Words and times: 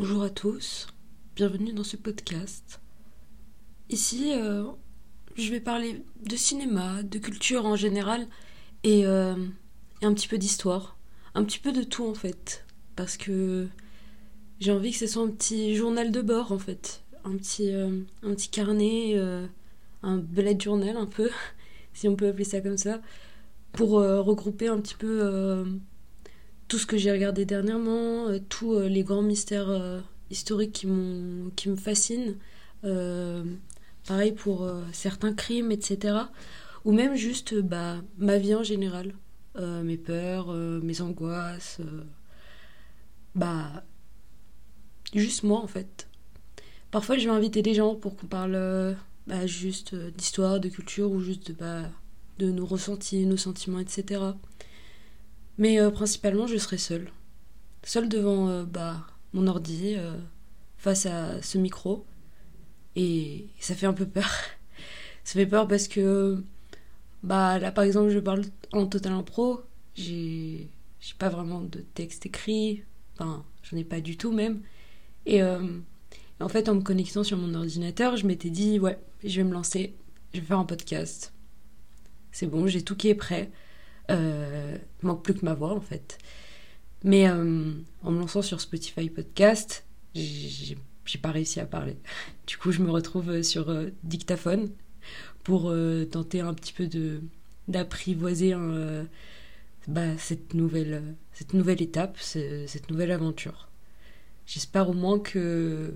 Bonjour 0.00 0.22
à 0.22 0.30
tous, 0.30 0.86
bienvenue 1.36 1.74
dans 1.74 1.84
ce 1.84 1.98
podcast. 1.98 2.80
Ici, 3.90 4.32
euh, 4.32 4.64
je 5.36 5.50
vais 5.50 5.60
parler 5.60 6.02
de 6.24 6.36
cinéma, 6.36 7.02
de 7.02 7.18
culture 7.18 7.66
en 7.66 7.76
général 7.76 8.26
et, 8.82 9.04
euh, 9.04 9.36
et 10.00 10.06
un 10.06 10.14
petit 10.14 10.26
peu 10.26 10.38
d'histoire. 10.38 10.96
Un 11.34 11.44
petit 11.44 11.58
peu 11.58 11.70
de 11.72 11.82
tout 11.82 12.06
en 12.06 12.14
fait. 12.14 12.64
Parce 12.96 13.18
que 13.18 13.68
j'ai 14.58 14.72
envie 14.72 14.92
que 14.92 14.96
ce 14.96 15.06
soit 15.06 15.22
un 15.22 15.28
petit 15.28 15.76
journal 15.76 16.12
de 16.12 16.22
bord 16.22 16.50
en 16.50 16.58
fait. 16.58 17.02
Un 17.24 17.36
petit, 17.36 17.70
euh, 17.70 18.00
un 18.22 18.34
petit 18.34 18.48
carnet, 18.48 19.22
un 20.02 20.16
bullet 20.16 20.58
journal 20.58 20.96
un 20.96 21.04
peu, 21.04 21.28
si 21.92 22.08
on 22.08 22.16
peut 22.16 22.28
appeler 22.28 22.44
ça 22.44 22.62
comme 22.62 22.78
ça, 22.78 23.02
pour 23.72 23.90
regrouper 23.90 24.68
un 24.68 24.80
petit 24.80 24.94
peu 24.94 25.78
tout 26.70 26.78
ce 26.78 26.86
que 26.86 26.96
j'ai 26.96 27.10
regardé 27.10 27.44
dernièrement, 27.44 28.28
euh, 28.28 28.38
tous 28.48 28.74
euh, 28.74 28.88
les 28.88 29.02
grands 29.02 29.22
mystères 29.22 29.68
euh, 29.68 30.00
historiques 30.30 30.72
qui, 30.72 30.86
me 30.86 31.76
fascinent. 31.76 32.36
Pareil 34.06 34.32
pour 34.32 34.66
certains 34.92 35.34
crimes, 35.34 35.72
etc. 35.72 36.16
Ou 36.84 36.92
même 36.92 37.14
juste 37.14 37.54
bah, 37.54 37.96
ma 38.16 38.38
vie 38.38 38.54
en 38.54 38.62
général. 38.62 39.12
Mes 39.58 39.98
peurs, 39.98 40.54
mes 40.54 41.02
angoisses. 41.02 41.80
bah, 43.34 43.84
juste 45.12 45.42
moi 45.42 45.60
en 45.60 45.66
fait. 45.66 46.08
Parfois 46.90 47.18
je 47.18 47.28
vais 47.28 47.34
inviter 47.34 47.60
des 47.60 47.74
gens 47.74 47.94
pour 47.94 48.16
qu'on 48.16 48.26
parle 48.26 48.96
bah, 49.26 49.46
juste 49.46 49.94
d'histoire, 49.94 50.60
de 50.60 50.68
culture 50.70 51.10
ou 51.10 51.20
juste 51.20 51.52
bah, 51.52 51.82
de 52.38 52.50
nos 52.50 52.64
ressentis, 52.64 53.26
nos 53.26 53.36
sentiments, 53.36 53.80
etc. 53.80 54.22
Mais 55.60 55.78
euh, 55.78 55.90
principalement 55.90 56.48
je 56.48 56.56
serai 56.56 56.78
seule. 56.78 57.12
Seule 57.84 58.08
devant 58.08 58.48
euh, 58.48 58.64
bah, 58.64 59.06
mon 59.34 59.46
ordi, 59.46 59.94
euh, 59.96 60.16
face 60.78 61.04
à 61.04 61.40
ce 61.42 61.58
micro. 61.58 62.06
Et 62.96 63.46
ça 63.60 63.74
fait 63.74 63.86
un 63.86 63.92
peu 63.92 64.06
peur. 64.06 64.30
Ça 65.24 65.34
fait 65.34 65.46
peur 65.46 65.68
parce 65.68 65.86
que 65.86 66.42
bah 67.22 67.58
là 67.58 67.70
par 67.70 67.84
exemple 67.84 68.08
je 68.08 68.18
parle 68.18 68.42
en 68.72 68.86
total 68.86 69.12
impro, 69.12 69.60
j'ai 69.94 70.70
pas 71.18 71.28
vraiment 71.28 71.60
de 71.60 71.80
texte 71.80 72.24
écrit, 72.24 72.82
enfin 73.14 73.44
j'en 73.62 73.76
ai 73.76 73.84
pas 73.84 74.00
du 74.00 74.16
tout 74.16 74.32
même. 74.32 74.62
Et 75.26 75.42
en 75.42 76.48
fait 76.48 76.68
en 76.70 76.74
me 76.74 76.80
connectant 76.80 77.22
sur 77.22 77.36
mon 77.36 77.54
ordinateur, 77.54 78.16
je 78.16 78.26
m'étais 78.26 78.48
dit 78.50 78.80
ouais, 78.80 78.98
je 79.22 79.36
vais 79.36 79.44
me 79.44 79.52
lancer, 79.52 79.94
je 80.32 80.40
vais 80.40 80.46
faire 80.46 80.58
un 80.58 80.64
podcast. 80.64 81.32
C'est 82.32 82.46
bon, 82.46 82.66
j'ai 82.66 82.82
tout 82.82 82.96
qui 82.96 83.08
est 83.08 83.14
prêt. 83.14 83.50
Euh, 84.10 84.76
manque 85.02 85.22
plus 85.24 85.34
que 85.34 85.44
ma 85.44 85.54
voix 85.54 85.72
en 85.72 85.80
fait. 85.80 86.18
Mais 87.04 87.28
euh, 87.28 87.72
en 88.02 88.10
me 88.10 88.18
lançant 88.20 88.42
sur 88.42 88.60
Spotify 88.60 89.08
Podcast, 89.08 89.84
j'ai 90.14 90.76
pas 91.22 91.30
réussi 91.30 91.60
à 91.60 91.66
parler. 91.66 91.96
Du 92.46 92.56
coup, 92.56 92.72
je 92.72 92.82
me 92.82 92.90
retrouve 92.90 93.42
sur 93.42 93.70
euh, 93.70 93.90
dictaphone 94.02 94.70
pour 95.44 95.70
euh, 95.70 96.04
tenter 96.04 96.40
un 96.40 96.54
petit 96.54 96.72
peu 96.72 96.86
de 96.86 97.20
d'apprivoiser 97.68 98.54
bah, 99.86 100.16
cette 100.18 100.54
nouvelle 100.54 101.02
cette 101.32 101.54
nouvelle 101.54 101.80
étape, 101.82 102.18
ce- 102.20 102.66
cette 102.66 102.90
nouvelle 102.90 103.12
aventure. 103.12 103.68
J'espère 104.46 104.88
au 104.90 104.92
moins 104.92 105.18
que 105.20 105.94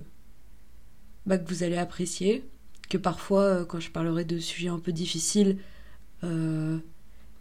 bah, 1.25 1.37
que 1.37 1.47
vous 1.49 1.63
allez 1.63 1.77
apprécier, 1.77 2.45
que 2.89 2.97
parfois 2.97 3.65
quand 3.65 3.79
je 3.79 3.91
parlerai 3.91 4.25
de 4.25 4.39
sujets 4.39 4.69
un 4.69 4.79
peu 4.79 4.91
difficiles, 4.93 5.57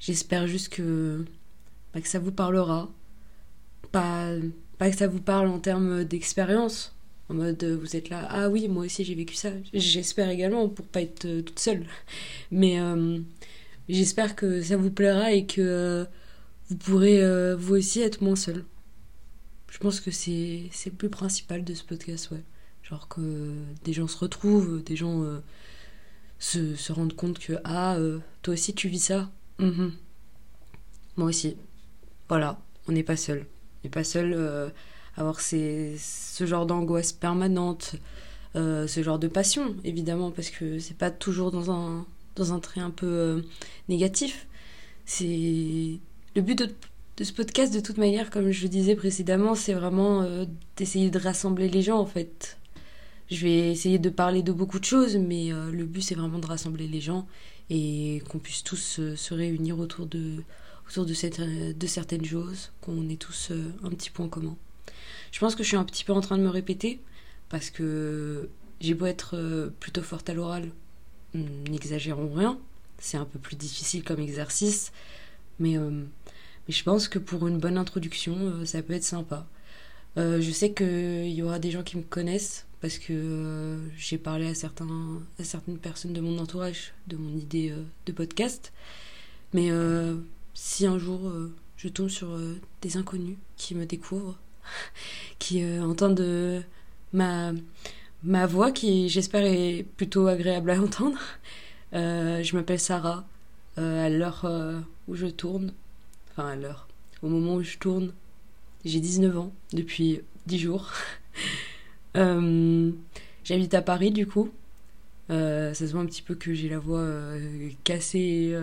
j'espère 0.05 0.47
juste 0.47 0.69
que 0.69 1.24
bah, 1.92 2.00
que 2.00 2.08
ça 2.08 2.19
vous 2.19 2.33
parlera, 2.33 2.91
pas 3.92 4.30
pas 4.78 4.91
que 4.91 4.97
ça 4.97 5.06
vous 5.06 5.20
parle 5.20 5.48
en 5.48 5.58
termes 5.58 6.05
d'expérience, 6.05 6.94
en 7.28 7.34
mode 7.34 7.62
euh, 7.64 7.77
vous 7.77 7.97
êtes 7.97 8.10
là, 8.10 8.27
ah 8.28 8.48
oui, 8.50 8.69
moi 8.69 8.84
aussi 8.84 9.05
j'ai 9.05 9.14
vécu 9.14 9.34
ça. 9.34 9.50
J'espère 9.72 10.28
également 10.28 10.69
pour 10.69 10.86
pas 10.86 11.00
être 11.00 11.25
euh, 11.25 11.42
toute 11.42 11.58
seule. 11.58 11.86
Mais 12.50 12.80
euh, 12.80 13.19
j'espère 13.88 14.37
que 14.37 14.62
ça 14.62 14.76
vous 14.76 14.91
plaira 14.91 15.32
et 15.32 15.47
que 15.47 16.06
vous 16.69 16.76
pourrez 16.76 17.54
vous 17.56 17.76
aussi 17.76 18.00
être 18.00 18.22
moins 18.22 18.37
seul. 18.37 18.64
Je 19.70 19.78
pense 19.78 20.00
que 20.00 20.10
c'est 20.10 20.70
le 20.87 20.93
plus 20.93 21.10
principal 21.10 21.64
de 21.64 21.75
ce 21.75 21.84
podcast, 21.84 22.31
ouais. 22.31 22.43
Genre 22.82 23.09
que 23.09 23.54
des 23.84 23.93
gens 23.93 24.06
se 24.06 24.19
retrouvent, 24.19 24.82
des 24.82 24.97
gens 24.97 25.25
se, 26.38 26.75
se 26.76 26.93
rendent 26.93 27.16
compte 27.16 27.38
que 27.38 27.54
ah, 27.64 27.97
toi 28.43 28.54
aussi 28.54 28.75
tu 28.75 28.88
vis 28.88 29.00
ça. 29.00 29.31
Mhm. 29.59 29.92
Moi 31.16 31.28
aussi. 31.28 31.56
Voilà, 32.28 32.59
on 32.88 32.92
n'est 32.92 33.03
pas 33.03 33.16
seul. 33.16 33.41
On 33.41 33.81
n'est 33.84 33.91
pas 33.91 34.04
seul 34.04 34.32
euh, 34.34 34.69
à 35.16 35.20
avoir 35.20 35.41
ces, 35.41 35.97
ce 35.98 36.47
genre 36.47 36.66
d'angoisse 36.66 37.12
permanente, 37.12 37.97
euh, 38.56 38.87
ce 38.87 39.03
genre 39.03 39.19
de 39.19 39.28
passion, 39.28 39.76
évidemment, 39.84 40.31
parce 40.31 40.50
que 40.50 40.78
c'est 40.78 40.97
pas 40.97 41.10
toujours 41.10 41.50
dans 41.50 41.70
un, 41.70 42.06
dans 42.37 42.53
un 42.53 42.60
trait 42.60 42.81
un 42.81 42.91
peu 42.91 43.06
euh, 43.06 43.43
négatif. 43.88 44.47
C'est 45.06 45.98
le 46.34 46.43
but 46.43 46.59
de, 46.59 46.70
de 47.19 47.25
ce 47.25 47.32
podcast, 47.32 47.72
de 47.75 47.81
toute 47.81 47.98
manière, 47.98 48.31
comme 48.31 48.50
je 48.50 48.62
le 48.62 48.69
disais 48.69 48.97
précédemment, 48.97 49.54
c'est 49.54 49.75
vraiment 49.75 50.26
d'essayer 50.76 51.10
de 51.10 51.19
rassembler 51.19 51.69
les 51.69 51.82
gens, 51.82 51.98
en 51.98 52.06
fait. 52.06 52.59
Je 53.31 53.41
vais 53.47 53.71
essayer 53.71 53.99
de 53.99 54.11
parler 54.11 54.43
de 54.43 54.53
beaucoup 54.53 54.79
de 54.79 54.85
choses, 54.85 55.17
mais 55.17 55.53
euh, 55.53 55.71
le 55.71 55.85
but, 55.85 56.03
c'est 56.03 56.15
vraiment 56.15 56.39
de 56.39 56.47
rassembler 56.47 56.87
les 56.87 57.01
gens 57.01 57.27
et 57.71 58.23
qu'on 58.29 58.39
puisse 58.39 58.62
tous 58.62 58.99
euh, 58.99 59.17
se 59.17 59.33
réunir 59.33 59.79
autour 59.79 60.07
de, 60.07 60.43
autour 60.89 61.07
de, 61.07 61.15
cette, 61.15 61.41
euh, 61.41 61.73
de 61.73 61.87
certaines 61.87 62.25
choses, 62.25 62.71
qu'on 62.83 63.09
ait 63.09 63.17
tous 63.17 63.51
un 63.83 63.89
petit 63.91 64.11
point 64.11 64.29
commun. 64.29 64.57
Je 65.33 65.41
pense 65.41 65.55
que 65.55 65.62
je 65.62 65.69
suis 65.69 65.77
un 65.77 65.85
petit 65.85 66.05
peu 66.05 66.12
en 66.12 66.21
train 66.21 66.37
de 66.37 66.43
me 66.43 66.51
répéter, 66.51 67.01
parce 67.49 67.71
que 67.71 68.51
j'ai 68.81 68.93
beau 68.93 69.07
être 69.07 69.71
plutôt 69.81 70.03
forte 70.03 70.29
à 70.29 70.35
l'oral, 70.35 70.71
n'exagérons 71.35 72.33
rien, 72.33 72.59
c'est 72.99 73.17
un 73.17 73.25
peu 73.25 73.39
plus 73.39 73.56
difficile 73.56 74.05
comme 74.05 74.21
exercice, 74.21 74.93
mais, 75.59 75.77
mais 75.77 76.75
je 76.75 76.85
pense 76.85 77.09
que 77.09 77.19
pour 77.19 77.49
une 77.49 77.59
bonne 77.59 77.79
introduction, 77.79 78.65
ça 78.65 78.83
peut 78.83 78.93
être 78.93 79.05
sympa. 79.05 79.47
Je 80.17 80.51
sais 80.53 80.73
qu'il 80.73 81.33
y 81.33 81.43
aura 81.43 81.59
des 81.59 81.71
gens 81.71 81.83
qui 81.83 81.97
me 81.97 82.03
connaissent, 82.03 82.67
parce 82.84 82.99
que 82.99 83.15
euh, 83.15 83.78
j'ai 83.97 84.19
parlé 84.19 84.47
à, 84.47 84.55
certains, 84.55 85.22
à 85.41 85.45
certaines 85.45 85.78
personnes 85.78 86.12
de 86.12 86.21
mon 86.21 86.39
entourage 86.39 86.93
de 87.06 87.17
mon 87.17 87.34
idée 87.39 87.71
euh, 87.71 87.83
de 88.05 88.12
podcast, 88.12 88.75
mais 89.55 89.71
euh, 89.71 90.17
si 90.53 90.87
un 90.87 90.99
jour 90.99 91.33
je 91.78 91.89
tombe 91.89 92.11
sur 92.11 92.39
des 92.83 92.99
inconnus 92.99 93.39
qui 93.56 93.75
me 93.75 93.87
découvrent, 93.87 94.37
qui 95.39 95.65
entendent 95.65 96.62
ma, 97.15 97.55
ma 98.23 98.44
voix, 98.44 98.71
qui 98.71 99.09
j'espère 99.09 99.47
est 99.47 99.87
plutôt 99.97 100.27
agréable 100.27 100.69
à 100.69 100.78
entendre, 100.78 101.19
je 101.94 102.55
m'appelle 102.55 102.81
Sarah. 102.81 103.27
À 103.78 104.11
l'heure 104.11 104.44
où 105.09 105.15
je 105.15 105.28
tourne, 105.28 105.73
enfin 106.33 106.49
à 106.49 106.56
l'heure, 106.56 106.87
au 107.23 107.28
moment 107.28 107.55
où 107.55 107.62
je 107.62 107.78
tourne, 107.78 108.12
j'ai 108.84 109.00
19 109.00 109.39
ans 109.39 109.55
depuis 109.73 110.21
10 110.44 110.59
jours. 110.59 110.93
Euh, 112.16 112.91
J'habite 113.44 113.75
à 113.75 113.82
Paris 113.82 114.10
du 114.10 114.26
coup. 114.26 114.50
Euh, 115.30 115.72
ça 115.72 115.86
se 115.86 115.92
voit 115.92 116.02
un 116.02 116.06
petit 116.06 116.22
peu 116.22 116.34
que 116.34 116.52
j'ai 116.52 116.69
la 116.69 116.78
voix 116.78 117.00
euh, 117.00 117.70
cassée, 117.82 118.54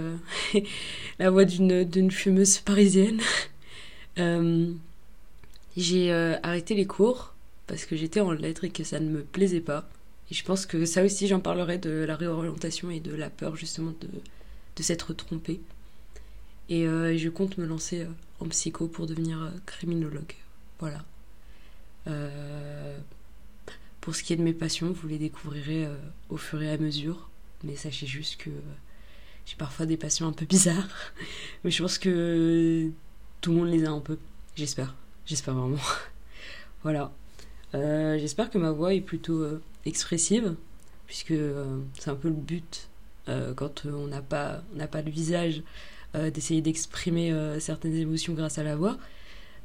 la 1.19 1.29
voix 1.29 1.45
d'une 1.45 2.11
fumeuse 2.11 2.59
parisienne. 2.59 3.19
J'ai 5.77 6.11
arrêté 6.11 6.75
les 6.75 6.85
cours 6.85 7.33
parce 7.65 7.85
que 7.85 7.95
j'étais 7.95 8.19
en 8.19 8.31
lettres 8.33 8.65
et 8.65 8.69
que 8.69 8.83
ça 8.83 8.99
ne 8.99 9.09
me 9.09 9.21
plaisait 9.21 9.61
pas. 9.61 9.87
Et 10.29 10.33
je 10.33 10.43
pense 10.43 10.65
que 10.65 10.85
ça 10.85 11.03
aussi, 11.03 11.27
j'en 11.27 11.39
parlerai 11.39 11.77
de 11.77 11.91
la 11.91 12.17
réorientation 12.17 12.91
et 12.91 12.99
de 12.99 13.15
la 13.15 13.29
peur 13.29 13.55
justement 13.55 13.93
de, 14.01 14.09
de 14.75 14.83
s'être 14.83 15.13
trompée. 15.13 15.61
Et 16.69 16.83
je 16.83 17.29
compte 17.29 17.57
me 17.57 17.65
lancer 17.65 18.05
en 18.39 18.47
psycho 18.47 18.87
pour 18.87 19.07
devenir 19.07 19.51
criminologue. 19.65 20.35
Voilà. 20.79 21.03
Pour 24.01 24.15
ce 24.15 24.23
qui 24.23 24.33
est 24.33 24.35
de 24.35 24.41
mes 24.41 24.53
passions, 24.53 24.91
vous 24.91 25.07
les 25.07 25.19
découvrirez 25.19 25.85
euh, 25.85 25.95
au 26.29 26.37
fur 26.37 26.61
et 26.63 26.71
à 26.71 26.77
mesure. 26.77 27.29
Mais 27.63 27.75
sachez 27.75 28.07
juste 28.07 28.37
que 28.37 28.49
euh, 28.49 28.73
j'ai 29.45 29.55
parfois 29.55 29.85
des 29.85 29.95
passions 29.95 30.27
un 30.27 30.33
peu 30.33 30.45
bizarres. 30.45 30.89
Mais 31.63 31.69
je 31.69 31.83
pense 31.83 31.99
que 31.99 32.89
tout 33.41 33.51
le 33.51 33.57
monde 33.57 33.69
les 33.69 33.85
a 33.85 33.91
un 33.91 33.99
peu. 33.99 34.17
J'espère. 34.55 34.95
J'espère 35.27 35.53
vraiment. 35.53 35.77
voilà. 36.83 37.13
Euh, 37.75 38.17
J'espère 38.17 38.49
que 38.49 38.57
ma 38.57 38.71
voix 38.71 38.95
est 38.95 39.01
plutôt 39.01 39.45
expressive, 39.85 40.55
puisque 41.05 41.35
c'est 41.99 42.09
un 42.09 42.15
peu 42.15 42.27
le 42.27 42.33
but 42.33 42.87
quand 43.55 43.85
on 43.85 44.07
n'a 44.07 44.21
pas, 44.21 44.61
on 44.77 44.87
pas 44.87 45.01
de 45.01 45.09
visage, 45.09 45.63
d'essayer 46.13 46.61
d'exprimer 46.61 47.33
certaines 47.61 47.95
émotions 47.95 48.33
grâce 48.33 48.57
à 48.57 48.63
la 48.63 48.75
voix. 48.75 48.97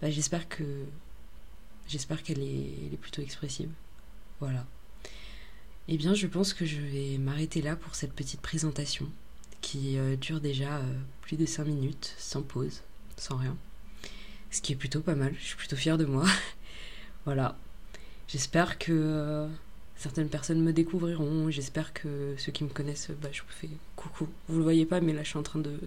Bah, 0.01 0.09
j'espère 0.09 0.49
que 0.49 0.63
j'espère 1.89 2.23
qu'elle 2.23 2.39
est, 2.39 2.69
elle 2.87 2.95
est 2.95 3.01
plutôt 3.01 3.23
expressive. 3.23 3.71
Voilà. 4.41 4.67
Eh 5.89 5.97
bien, 5.97 6.15
je 6.15 6.27
pense 6.27 6.53
que 6.53 6.65
je 6.65 6.81
vais 6.81 7.19
m'arrêter 7.19 7.63
là 7.63 7.77
pour 7.77 7.95
cette 7.95 8.13
petite 8.13 8.41
présentation 8.41 9.07
qui 9.61 9.99
euh, 9.99 10.17
dure 10.17 10.41
déjà 10.41 10.79
euh, 10.79 10.95
plus 11.23 11.37
de 11.37 11.47
5 11.47 11.65
minutes, 11.65 12.15
sans 12.19 12.43
pause, 12.43 12.83
sans 13.17 13.37
rien. 13.37 13.57
Ce 14.51 14.61
qui 14.61 14.73
est 14.73 14.77
plutôt 14.77 15.01
pas 15.01 15.15
mal, 15.15 15.35
je 15.39 15.45
suis 15.45 15.57
plutôt 15.57 15.77
fière 15.77 15.97
de 15.97 16.05
moi. 16.05 16.25
voilà. 17.25 17.57
J'espère 18.29 18.79
que 18.79 18.93
euh, 18.93 19.49
certaines 19.97 20.29
personnes 20.29 20.61
me 20.61 20.73
découvriront, 20.73 21.51
j'espère 21.51 21.93
que 21.93 22.35
ceux 22.37 22.53
qui 22.53 22.65
me 22.65 22.69
connaissent, 22.69 23.11
bah, 23.23 23.29
je 23.33 23.43
vous 23.43 23.49
fais 23.49 23.71
coucou. 23.95 24.29
Vous 24.49 24.59
le 24.59 24.65
voyez 24.65 24.87
pas, 24.87 25.01
mais 25.01 25.13
là 25.13 25.23
je 25.23 25.29
suis 25.29 25.39
en 25.39 25.45
train 25.45 25.61
de, 25.61 25.79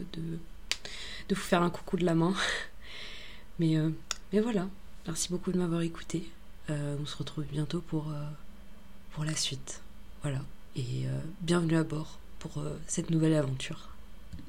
vous 1.30 1.36
faire 1.36 1.62
un 1.62 1.70
coucou 1.70 1.98
de 1.98 2.06
la 2.06 2.16
main. 2.16 2.34
mais, 3.60 3.76
mais 4.32 4.40
voilà, 4.40 4.70
merci 5.06 5.30
beaucoup 5.30 5.52
de 5.52 5.58
m'avoir 5.58 5.82
écouté. 5.82 6.30
Euh, 6.70 6.98
on 7.02 7.06
se 7.06 7.18
retrouve 7.18 7.46
bientôt 7.46 7.82
pour, 7.82 8.10
euh, 8.10 8.30
pour 9.12 9.24
la 9.24 9.36
suite. 9.36 9.82
Voilà. 10.22 10.40
Et 10.76 11.06
euh, 11.06 11.20
bienvenue 11.42 11.78
à 11.78 11.84
bord 11.84 12.20
pour 12.38 12.64
cette 12.88 13.10
nouvelle 13.10 13.34
aventure. 13.34 13.90